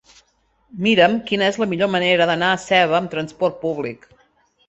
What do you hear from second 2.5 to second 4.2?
a Seva amb trasport públic.